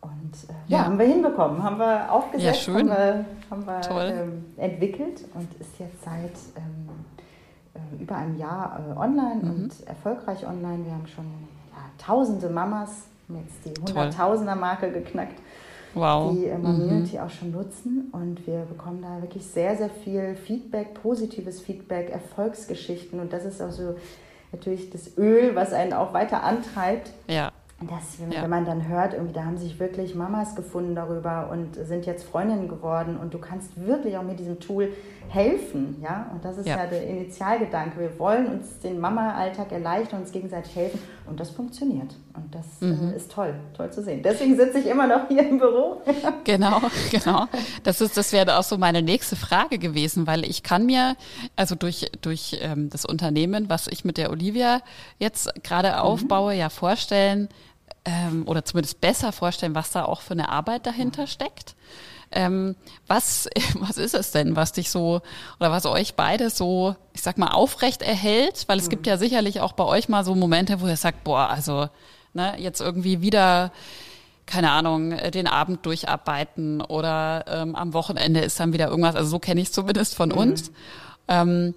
[0.00, 0.78] Und äh, ja.
[0.78, 0.84] ja.
[0.84, 5.78] haben wir hinbekommen, haben wir aufgesetzt, ja, haben wir, haben wir ähm, entwickelt und ist
[5.78, 6.88] jetzt seit ähm,
[7.74, 9.50] äh, über einem Jahr äh, online mhm.
[9.50, 10.84] und erfolgreich online.
[10.84, 15.40] Wir haben schon ja, tausende Mamas haben jetzt die Hunderttausender-Marke geknackt,
[15.94, 16.32] wow.
[16.32, 17.22] die äh, Community mhm.
[17.22, 18.08] auch schon nutzen.
[18.12, 23.20] Und wir bekommen da wirklich sehr, sehr viel Feedback, positives Feedback, Erfolgsgeschichten.
[23.20, 23.96] Und das ist auch so
[24.52, 27.10] natürlich das Öl, was einen auch weiter antreibt.
[27.28, 28.42] Ja das, wenn, ja.
[28.42, 32.24] wenn, man dann hört, irgendwie, da haben sich wirklich Mamas gefunden darüber und sind jetzt
[32.24, 34.92] Freundinnen geworden und du kannst wirklich auch mit diesem Tool
[35.28, 36.30] helfen, ja.
[36.32, 37.98] Und das ist ja, ja der Initialgedanke.
[37.98, 42.14] Wir wollen uns den Mama-Alltag erleichtern, uns gegenseitig helfen und das funktioniert.
[42.34, 43.12] Und das äh, mhm.
[43.12, 44.22] äh, ist toll, toll zu sehen.
[44.22, 46.02] Deswegen sitze ich immer noch hier im Büro.
[46.44, 47.46] genau, genau.
[47.82, 51.16] Das ist, das wäre auch so meine nächste Frage gewesen, weil ich kann mir,
[51.56, 54.80] also durch, durch ähm, das Unternehmen, was ich mit der Olivia
[55.18, 55.94] jetzt gerade mhm.
[55.94, 57.48] aufbaue, ja vorstellen,
[58.04, 61.74] ähm, oder zumindest besser vorstellen, was da auch für eine Arbeit dahinter steckt.
[62.34, 65.22] Ähm, was, was ist es denn, was dich so
[65.60, 68.64] oder was euch beide so, ich sag mal, aufrecht erhält?
[68.66, 68.90] Weil es mhm.
[68.90, 71.88] gibt ja sicherlich auch bei euch mal so Momente, wo ihr sagt, boah, also
[72.32, 73.72] ne, jetzt irgendwie wieder
[74.46, 79.16] keine Ahnung, den Abend durcharbeiten oder ähm, am Wochenende ist dann wieder irgendwas.
[79.16, 80.36] Also so kenne ich es zumindest von mhm.
[80.36, 80.70] uns.
[81.28, 81.74] Ähm,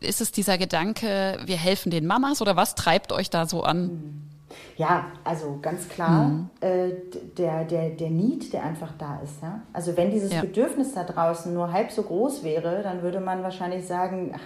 [0.00, 3.82] ist es dieser Gedanke, wir helfen den Mamas oder was treibt euch da so an?
[3.82, 4.33] Mhm.
[4.76, 6.50] Ja, also ganz klar, mhm.
[6.60, 6.90] äh,
[7.38, 9.40] der, der, der Need, der einfach da ist.
[9.40, 9.60] Ja?
[9.72, 10.40] Also wenn dieses ja.
[10.40, 14.40] Bedürfnis da draußen nur halb so groß wäre, dann würde man wahrscheinlich sagen, ach,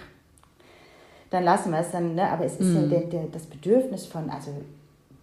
[1.31, 2.15] dann lassen wir es dann.
[2.15, 2.29] Ne?
[2.29, 2.75] Aber es ist mhm.
[2.75, 4.51] ja der, der, das Bedürfnis von, also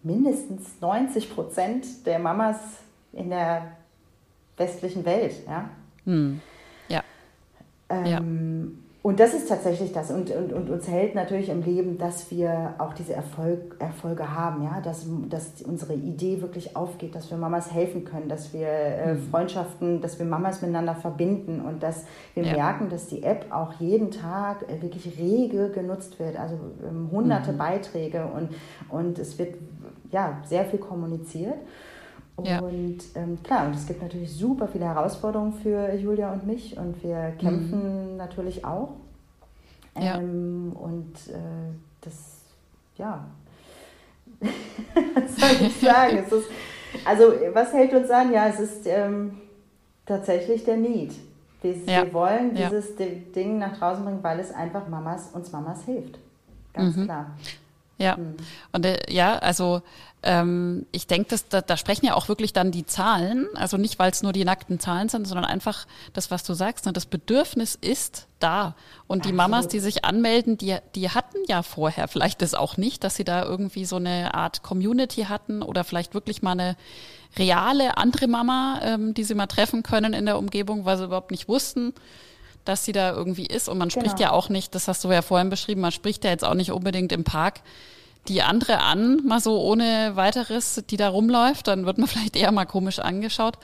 [0.03, 2.57] mindestens 90 Prozent der Mamas
[3.13, 3.71] in der
[4.57, 5.35] westlichen Welt.
[5.47, 5.69] Ja.
[6.05, 6.41] Mhm.
[6.89, 7.03] Ja.
[7.89, 8.21] Ähm, ja.
[9.07, 12.73] Und das ist tatsächlich das und, und, und uns hält natürlich im Leben, dass wir
[12.77, 17.71] auch diese Erfolg, Erfolge haben, ja, dass, dass unsere Idee wirklich aufgeht, dass wir Mamas
[17.71, 19.29] helfen können, dass wir äh, mhm.
[19.29, 22.51] Freundschaften, dass wir Mamas miteinander verbinden und dass wir ja.
[22.51, 27.53] merken, dass die App auch jeden Tag äh, wirklich rege genutzt wird, also ähm, hunderte
[27.53, 27.59] mhm.
[27.59, 28.49] Beiträge und,
[28.89, 29.55] und es wird
[30.11, 31.55] ja sehr viel kommuniziert.
[32.43, 32.59] Ja.
[32.59, 37.01] Und ähm, klar, und es gibt natürlich super viele Herausforderungen für Julia und mich und
[37.03, 38.17] wir kämpfen mhm.
[38.17, 38.89] natürlich auch.
[39.95, 40.79] Ähm, ja.
[40.79, 42.13] Und äh, das,
[42.95, 43.25] ja,
[44.39, 46.17] was soll ich sagen?
[46.17, 46.33] ist,
[47.05, 47.23] also,
[47.53, 48.31] was hält uns an?
[48.31, 49.37] Ja, es ist ähm,
[50.05, 51.13] tatsächlich der Need.
[51.61, 52.05] Wir, ja.
[52.05, 52.95] wir wollen dieses.
[52.95, 56.19] Ding nach draußen bringen, weil es einfach Mamas, uns Mamas hilft.
[56.73, 57.05] Ganz mhm.
[57.05, 57.31] klar.
[57.97, 58.35] Ja, mhm.
[58.71, 59.81] und äh, ja, also
[60.23, 64.11] ähm, ich denke, da, da sprechen ja auch wirklich dann die Zahlen, also nicht, weil
[64.11, 67.75] es nur die nackten Zahlen sind, sondern einfach das, was du sagst, ne, das Bedürfnis
[67.75, 68.75] ist da.
[69.05, 69.37] Und die Absolut.
[69.37, 73.23] Mamas, die sich anmelden, die, die hatten ja vorher vielleicht das auch nicht, dass sie
[73.23, 76.75] da irgendwie so eine Art Community hatten oder vielleicht wirklich mal eine
[77.37, 81.31] reale andere Mama, ähm, die sie mal treffen können in der Umgebung, weil sie überhaupt
[81.31, 81.93] nicht wussten,
[82.67, 83.69] dass sie da irgendwie ist.
[83.69, 84.01] Und man genau.
[84.01, 86.53] spricht ja auch nicht, das hast du ja vorhin beschrieben, man spricht ja jetzt auch
[86.53, 87.61] nicht unbedingt im Park
[88.27, 92.51] die andere an, mal so ohne weiteres, die da rumläuft, dann wird man vielleicht eher
[92.51, 93.57] mal komisch angeschaut.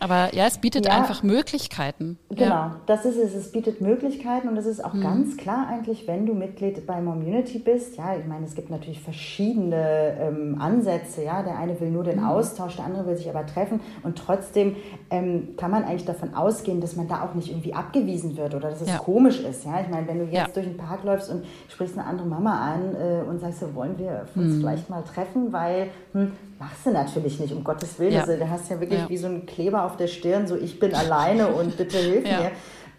[0.00, 2.18] Aber ja, es bietet ja, einfach Möglichkeiten.
[2.30, 2.80] Genau, ja.
[2.86, 3.34] das ist es.
[3.34, 5.02] Es bietet Möglichkeiten und es ist auch mhm.
[5.02, 7.96] ganz klar eigentlich, wenn du Mitglied bei Momunity bist.
[7.96, 11.22] Ja, ich meine, es gibt natürlich verschiedene ähm, Ansätze.
[11.22, 12.26] Ja, der eine will nur den mhm.
[12.26, 13.80] Austausch, der andere will sich aber treffen.
[14.02, 14.76] Und trotzdem
[15.10, 18.70] ähm, kann man eigentlich davon ausgehen, dass man da auch nicht irgendwie abgewiesen wird oder
[18.70, 18.98] dass es ja.
[18.98, 19.64] komisch ist.
[19.64, 22.74] Ja, ich meine, wenn du jetzt durch den Park läufst und sprichst eine andere Mama
[22.74, 24.60] an äh, und sagst, so, wollen wir uns mhm.
[24.60, 28.12] vielleicht mal treffen, weil hm, machst du natürlich nicht, um Gottes Willen.
[28.12, 28.20] Ja.
[28.20, 29.08] Also, du hast ja wirklich ja.
[29.08, 32.38] wie so ein Kleber auf der Stirn, so ich bin alleine und bitte hilf ja.
[32.38, 32.50] mir.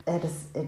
[0.06, 0.66] Äh, das äh,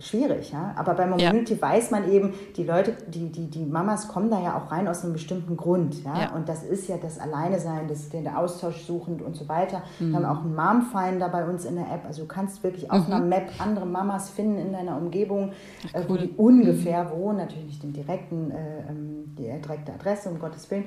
[0.00, 0.74] schwierig, ja.
[0.76, 1.62] Aber bei Mobility ja.
[1.62, 5.04] weiß man eben, die Leute, die, die, die Mamas kommen da ja auch rein aus
[5.04, 6.22] einem bestimmten Grund, ja.
[6.22, 6.34] ja.
[6.34, 9.82] Und das ist ja das Alleine sein, das, den Austausch suchend und so weiter.
[10.00, 10.10] Mhm.
[10.10, 12.04] Wir haben auch einen Mom-Finder bei uns in der App.
[12.06, 13.14] Also du kannst wirklich auf mhm.
[13.14, 15.52] einer Map andere Mamas finden in deiner Umgebung,
[15.86, 16.00] Ach, cool.
[16.00, 17.10] äh, wo die ungefähr mhm.
[17.10, 17.38] wohnen.
[17.38, 20.86] Natürlich nicht den direkten, äh, ähm, die direkte Adresse, um Gottes Willen.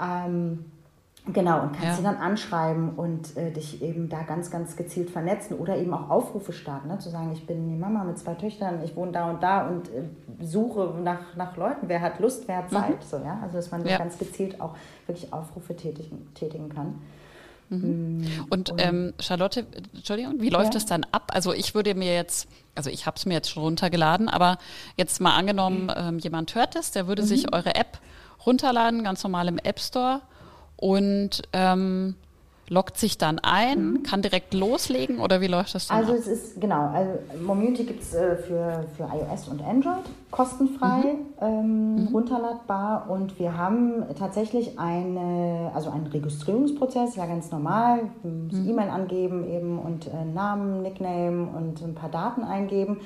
[0.00, 0.64] Ähm,
[1.26, 1.94] Genau, und kannst ja.
[1.94, 6.10] sie dann anschreiben und äh, dich eben da ganz, ganz gezielt vernetzen oder eben auch
[6.10, 6.98] Aufrufe starten, ne?
[6.98, 9.88] zu sagen, ich bin die Mama mit zwei Töchtern, ich wohne da und da und
[9.88, 10.02] äh,
[10.44, 12.76] suche nach, nach Leuten, wer hat Lust, wer hat mhm.
[12.76, 13.00] Zeit.
[13.00, 13.08] Mhm.
[13.08, 13.38] So, ja?
[13.42, 13.96] Also dass man ja.
[13.96, 14.76] ganz gezielt auch
[15.06, 17.00] wirklich Aufrufe tätigen, tätigen kann.
[17.70, 18.18] Mhm.
[18.18, 20.72] Mm, und, und ähm, Charlotte, Entschuldigung, wie läuft ja.
[20.72, 21.30] das dann ab?
[21.32, 24.58] Also ich würde mir jetzt, also ich habe es mir jetzt schon runtergeladen, aber
[24.98, 27.26] jetzt mal angenommen, ähm, jemand hört es, der würde mhm.
[27.26, 27.98] sich eure App
[28.44, 30.20] runterladen, ganz normal im App Store
[30.76, 32.14] und ähm,
[32.68, 34.02] loggt sich dann ein, mhm.
[34.04, 35.98] kann direkt loslegen oder wie läuft das dann?
[35.98, 36.18] Also ab?
[36.18, 37.10] es ist, genau, also
[37.44, 41.24] Momunity gibt es äh, für, für iOS und Android kostenfrei mhm.
[41.40, 42.08] Ähm, mhm.
[42.08, 48.50] runterladbar und wir haben tatsächlich eine, also einen Registrierungsprozess, ja ganz normal, mhm.
[48.68, 53.00] E-Mail angeben eben und äh, Namen, Nickname und ein paar Daten eingeben.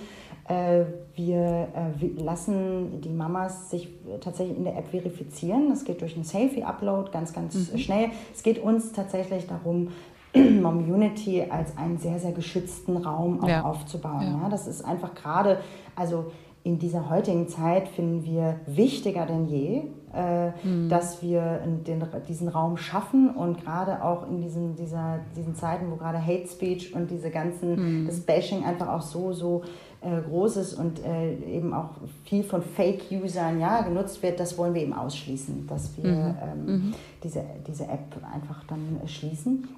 [0.49, 0.85] Äh,
[1.15, 3.89] wir äh, lassen die Mamas sich
[4.21, 5.69] tatsächlich in der App verifizieren.
[5.69, 7.79] Das geht durch einen Selfie-Upload ganz, ganz mhm.
[7.79, 8.11] schnell.
[8.35, 9.89] Es geht uns tatsächlich darum,
[10.35, 13.63] Momunity als einen sehr, sehr geschützten Raum auch ja.
[13.63, 14.23] aufzubauen.
[14.23, 14.43] Ja.
[14.43, 14.49] ja.
[14.49, 15.59] das ist einfach gerade,
[15.95, 16.33] also
[16.65, 19.83] in dieser heutigen Zeit finden wir wichtiger denn je,
[20.15, 20.89] äh, mhm.
[20.89, 25.97] dass wir den, diesen Raum schaffen und gerade auch in diesen, dieser, diesen Zeiten, wo
[25.97, 28.07] gerade Hate Speech und diese ganzen, mhm.
[28.07, 29.63] das Bashing einfach auch so, so
[30.01, 31.91] äh, Großes und äh, eben auch
[32.25, 36.37] viel von Fake-Usern ja, genutzt wird, das wollen wir eben ausschließen, dass wir mhm.
[36.43, 36.95] Ähm, mhm.
[37.23, 39.69] Diese, diese App einfach dann schließen.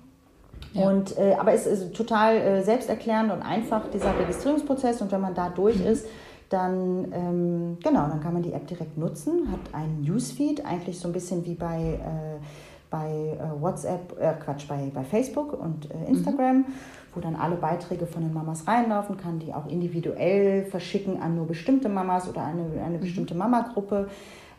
[0.72, 0.88] Ja.
[0.88, 5.00] Und, äh, aber es ist total äh, selbsterklärend und einfach, dieser Registrierungsprozess.
[5.00, 5.86] Und wenn man da durch mhm.
[5.86, 6.06] ist,
[6.50, 11.08] dann, ähm, genau, dann kann man die App direkt nutzen, hat einen Newsfeed, eigentlich so
[11.08, 12.38] ein bisschen wie bei, äh,
[12.90, 16.58] bei äh, WhatsApp, äh, Quatsch, bei, bei Facebook und äh, Instagram.
[16.58, 16.64] Mhm
[17.14, 21.46] wo dann alle Beiträge von den Mamas reinlaufen kann, die auch individuell verschicken an nur
[21.46, 23.00] bestimmte Mamas oder eine, eine mhm.
[23.00, 24.08] bestimmte Mama-Gruppe.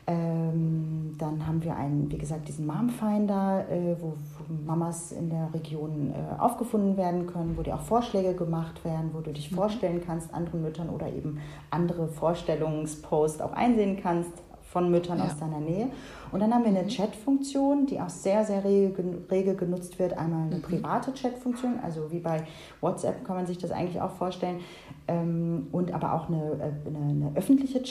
[0.07, 5.49] Ähm, dann haben wir einen, wie gesagt, diesen Momfinder, äh, wo, wo, Mamas in der
[5.53, 9.55] Region äh, aufgefunden werden können, wo dir auch Vorschläge gemacht werden, wo du dich mhm.
[9.55, 11.39] vorstellen kannst anderen Müttern oder eben
[11.69, 14.31] andere Vorstellungsposts auch einsehen kannst
[14.71, 15.25] von Müttern ja.
[15.25, 15.89] aus deiner Nähe.
[16.31, 16.87] Und dann haben wir eine mhm.
[16.87, 20.17] Chat-Funktion, die auch sehr, sehr rege, genutzt wird.
[20.17, 20.61] Einmal eine mhm.
[20.61, 22.43] private Chat-Funktion, also wie bei
[22.79, 24.61] WhatsApp kann man sich das eigentlich auch vorstellen.
[25.07, 27.83] Ähm, und aber auch eine, äh, eine, eine öffentliche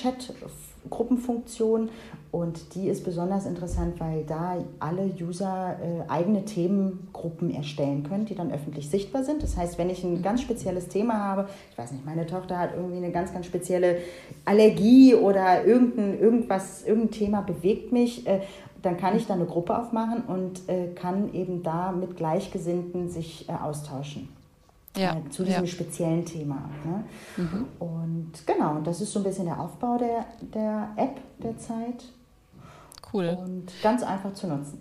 [0.83, 1.91] Chat-Gruppenfunktion.
[2.33, 8.37] Und die ist besonders interessant, weil da alle User äh, eigene Themengruppen erstellen können, die
[8.37, 9.43] dann öffentlich sichtbar sind.
[9.43, 12.71] Das heißt, wenn ich ein ganz spezielles Thema habe, ich weiß nicht, meine Tochter hat
[12.77, 13.99] irgendwie eine ganz, ganz spezielle
[14.45, 18.41] Allergie oder irgendein, irgendwas, irgendein Thema bewegt mich, äh,
[18.83, 23.49] dann kann ich da eine Gruppe aufmachen und äh, kann eben da mit Gleichgesinnten sich
[23.49, 24.29] äh, austauschen
[24.97, 25.17] ja.
[25.17, 25.71] äh, zu diesem ja.
[25.71, 26.69] speziellen Thema.
[26.85, 27.05] Ne?
[27.37, 27.67] Mhm.
[27.79, 32.05] Und genau, das ist so ein bisschen der Aufbau der, der App derzeit.
[33.13, 33.37] Cool.
[33.41, 34.81] Und ganz einfach zu nutzen.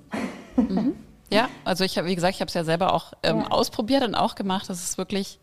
[0.55, 0.95] Mhm.
[1.31, 3.51] Ja, also ich habe, wie gesagt, ich habe es ja selber auch ähm, ja.
[3.51, 4.67] ausprobiert und auch gemacht.
[4.67, 5.37] Das ist wirklich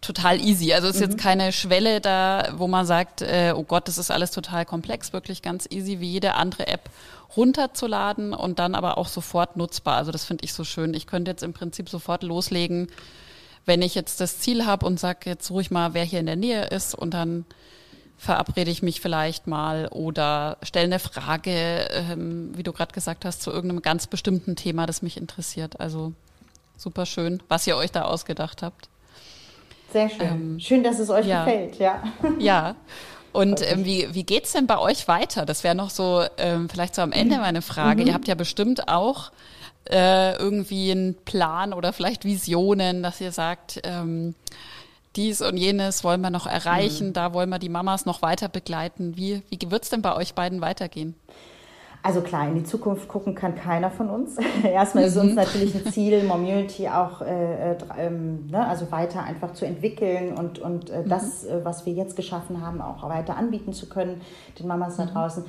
[0.00, 0.72] total easy.
[0.72, 1.10] Also es ist mhm.
[1.10, 5.12] jetzt keine Schwelle da, wo man sagt, äh, oh Gott, das ist alles total komplex,
[5.12, 6.88] wirklich ganz easy wie jede andere App
[7.36, 9.96] runterzuladen und dann aber auch sofort nutzbar.
[9.96, 10.94] Also das finde ich so schön.
[10.94, 12.88] Ich könnte jetzt im Prinzip sofort loslegen
[13.64, 16.36] wenn ich jetzt das Ziel habe und sage jetzt ruhig mal, wer hier in der
[16.36, 17.44] Nähe ist und dann
[18.18, 23.42] verabrede ich mich vielleicht mal oder stelle eine Frage, ähm, wie du gerade gesagt hast,
[23.42, 25.80] zu irgendeinem ganz bestimmten Thema, das mich interessiert.
[25.80, 26.12] Also
[26.76, 28.88] super schön, was ihr euch da ausgedacht habt.
[29.92, 30.20] Sehr schön.
[30.20, 31.44] Ähm, schön, dass es euch ja.
[31.44, 32.02] gefällt, ja.
[32.38, 32.76] Ja.
[33.32, 35.46] Und ähm, wie, wie geht's denn bei euch weiter?
[35.46, 38.02] Das wäre noch so ähm, vielleicht so am Ende meine Frage.
[38.02, 38.08] Mhm.
[38.08, 39.32] Ihr habt ja bestimmt auch
[39.90, 44.34] äh, irgendwie einen Plan oder vielleicht Visionen, dass ihr sagt, ähm,
[45.16, 47.12] dies und jenes wollen wir noch erreichen, mhm.
[47.12, 49.16] da wollen wir die Mamas noch weiter begleiten.
[49.16, 51.14] Wie, wie wird es denn bei euch beiden weitergehen?
[52.04, 54.36] Also klar, in die Zukunft gucken kann keiner von uns.
[54.64, 55.36] Erstmal ist uns mhm.
[55.36, 60.58] natürlich ein Ziel, Momunity auch äh, äh, ähm, ne, also weiter einfach zu entwickeln und,
[60.58, 61.08] und äh, mhm.
[61.08, 64.20] das, äh, was wir jetzt geschaffen haben, auch weiter anbieten zu können,
[64.58, 65.10] den Mamas da mhm.
[65.10, 65.44] draußen.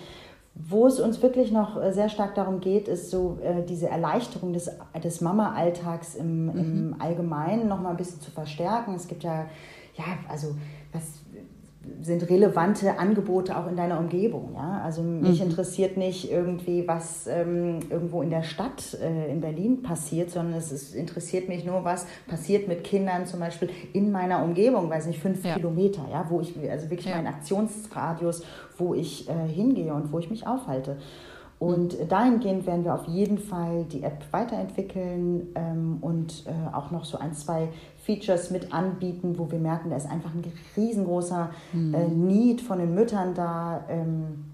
[0.56, 4.54] Wo es uns wirklich noch äh, sehr stark darum geht, ist so äh, diese Erleichterung
[4.54, 4.70] des,
[5.04, 6.52] des Mama-Alltags im, mhm.
[6.60, 8.94] im Allgemeinen noch mal ein bisschen zu verstärken.
[8.94, 9.48] Es gibt ja,
[9.96, 10.56] ja, also
[10.92, 11.23] was
[12.02, 14.52] sind relevante Angebote auch in deiner Umgebung.
[14.56, 14.82] Ja?
[14.84, 15.50] Also mich mhm.
[15.50, 20.72] interessiert nicht irgendwie, was ähm, irgendwo in der Stadt äh, in Berlin passiert, sondern es
[20.72, 25.20] ist, interessiert mich nur, was passiert mit Kindern zum Beispiel in meiner Umgebung, weiß nicht,
[25.20, 25.56] fünf ja.
[25.56, 27.18] Kilometer, ja, wo ich, also wirklich ja.
[27.18, 28.44] mein Aktionsradius,
[28.78, 30.98] wo ich äh, hingehe und wo ich mich aufhalte.
[31.60, 32.10] Und mhm.
[32.10, 37.18] dahingehend werden wir auf jeden Fall die App weiterentwickeln ähm, und äh, auch noch so
[37.18, 37.70] ein, zwei
[38.04, 40.44] Features mit anbieten, wo wir merken, da ist einfach ein
[40.76, 41.94] riesengroßer mhm.
[41.94, 43.86] äh, Need von den Müttern da.
[43.90, 44.46] Ähm,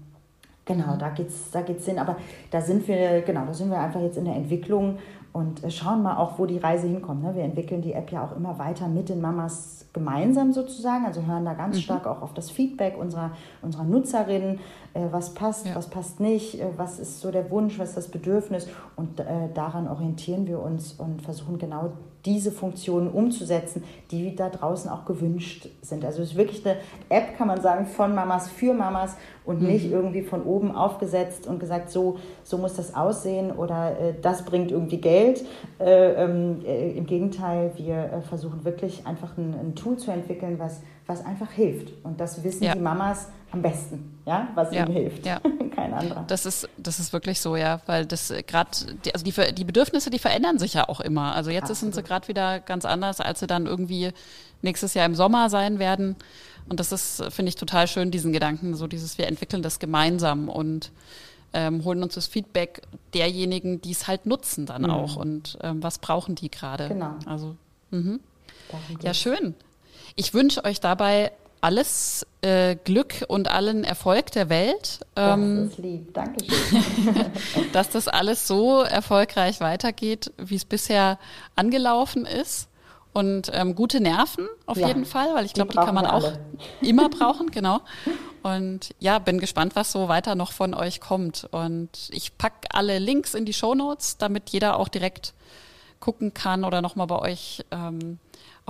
[0.64, 1.98] genau, da geht's, da geht's hin.
[1.98, 2.16] Aber
[2.50, 4.98] da sind wir, genau, da sind wir einfach jetzt in der Entwicklung
[5.32, 7.22] und äh, schauen mal auch, wo die Reise hinkommt.
[7.22, 7.34] Ne?
[7.34, 11.44] Wir entwickeln die App ja auch immer weiter mit den Mamas gemeinsam sozusagen, also hören
[11.44, 11.80] da ganz mhm.
[11.80, 13.32] stark auch auf das Feedback unserer,
[13.62, 14.60] unserer Nutzerinnen,
[14.94, 15.74] äh, was passt, ja.
[15.74, 19.24] was passt nicht, äh, was ist so der Wunsch, was ist das Bedürfnis und äh,
[19.54, 21.92] daran orientieren wir uns und versuchen genau
[22.24, 26.04] diese Funktionen umzusetzen, die da draußen auch gewünscht sind.
[26.04, 26.76] Also es ist wirklich eine
[27.08, 29.68] App, kann man sagen, von Mamas für Mamas und mhm.
[29.68, 34.44] nicht irgendwie von oben aufgesetzt und gesagt, so, so muss das aussehen oder äh, das
[34.44, 35.44] bringt irgendwie Geld.
[35.78, 40.58] Äh, ähm, äh, Im Gegenteil, wir äh, versuchen wirklich einfach ein, ein, Tool zu entwickeln,
[40.58, 41.92] was, was einfach hilft.
[42.04, 42.72] Und das wissen ja.
[42.72, 44.84] die Mamas am besten, ja, was ja.
[44.84, 45.26] ihnen hilft.
[45.26, 45.40] Ja.
[45.74, 46.24] Kein anderer.
[46.28, 48.70] Das ist, das ist wirklich so, ja, weil das äh, gerade,
[49.04, 51.34] die, also die, die Bedürfnisse, die verändern sich ja auch immer.
[51.34, 51.78] Also jetzt Absolut.
[51.78, 54.12] sind sie gerade wieder ganz anders, als sie dann irgendwie
[54.62, 56.16] nächstes Jahr im Sommer sein werden.
[56.68, 60.48] Und das ist, finde ich, total schön, diesen Gedanken, so dieses, wir entwickeln das gemeinsam
[60.48, 60.92] und
[61.52, 64.90] ähm, holen uns das Feedback derjenigen, die es halt nutzen dann mhm.
[64.90, 66.86] auch und ähm, was brauchen die gerade.
[66.86, 67.14] Genau.
[67.26, 67.56] Also,
[67.90, 68.20] mhm.
[69.02, 69.56] ja, schön.
[70.16, 75.00] Ich wünsche euch dabei alles äh, Glück und allen Erfolg der Welt.
[75.16, 76.84] Ähm, das ist lieb, Dankeschön.
[77.72, 81.18] dass das alles so erfolgreich weitergeht, wie es bisher
[81.56, 82.68] angelaufen ist.
[83.12, 86.06] Und ähm, gute Nerven auf ja, jeden Fall, weil ich glaube, die, die, kann man
[86.06, 86.32] auch
[86.80, 87.80] immer brauchen, genau.
[88.42, 91.48] Und ja, bin gespannt, was so weiter noch von euch kommt.
[91.50, 95.34] Und ich packe alle Links in die Show Notes, damit jeder auch direkt
[95.98, 98.18] gucken kann oder nochmal bei euch ähm,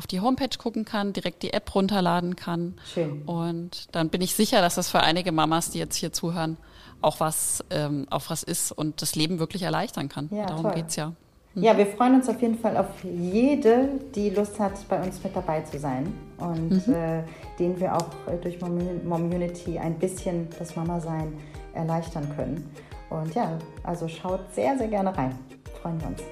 [0.00, 2.76] auf die Homepage gucken kann, direkt die App runterladen kann.
[2.94, 3.20] Schön.
[3.26, 6.56] Und dann bin ich sicher, dass das für einige Mamas, die jetzt hier zuhören,
[7.02, 10.30] auch was, ähm, auch was ist und das Leben wirklich erleichtern kann.
[10.32, 11.12] Ja, Darum geht es ja.
[11.52, 11.62] Mhm.
[11.62, 15.36] Ja, wir freuen uns auf jeden Fall auf jede, die Lust hat, bei uns mit
[15.36, 16.94] dabei zu sein und mhm.
[16.94, 17.22] äh,
[17.58, 21.30] denen wir auch äh, durch Momunity ein bisschen das Mama-Sein
[21.74, 22.70] erleichtern können.
[23.10, 25.38] Und ja, also schaut sehr, sehr gerne rein.
[25.82, 26.22] Freuen wir uns.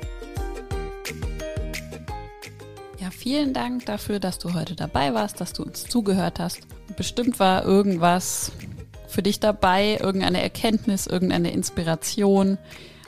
[3.10, 6.60] Vielen Dank dafür, dass du heute dabei warst, dass du uns zugehört hast.
[6.96, 8.52] Bestimmt war irgendwas
[9.06, 12.58] für dich dabei, irgendeine Erkenntnis, irgendeine Inspiration.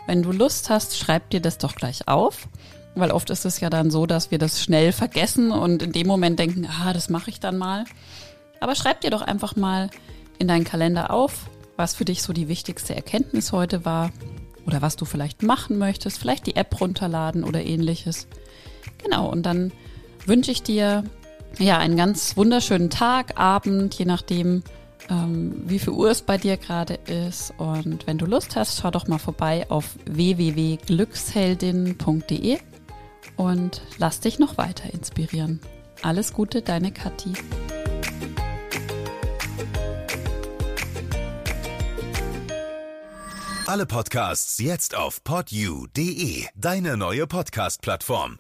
[0.07, 2.49] Wenn du Lust hast, schreib dir das doch gleich auf.
[2.95, 6.07] Weil oft ist es ja dann so, dass wir das schnell vergessen und in dem
[6.07, 7.85] Moment denken, ah, das mache ich dann mal.
[8.59, 9.91] Aber schreib dir doch einfach mal
[10.39, 14.11] in deinen Kalender auf, was für dich so die wichtigste Erkenntnis heute war
[14.67, 18.27] oder was du vielleicht machen möchtest, vielleicht die App runterladen oder ähnliches.
[19.03, 19.73] Genau, und dann
[20.27, 21.05] wünsche ich dir
[21.59, 24.63] ja einen ganz wunderschönen Tag, Abend, je nachdem,
[25.09, 27.55] ähm, wie viel Uhr es bei dir gerade ist.
[27.59, 32.59] Und wenn du Lust hast, schau doch mal vorbei auf www.glücksheldin.de
[33.37, 35.61] und lass dich noch weiter inspirieren.
[36.03, 37.33] Alles Gute, deine Kathi.
[43.67, 48.37] Alle Podcasts jetzt auf podyou.de, deine neue Podcast-Plattform.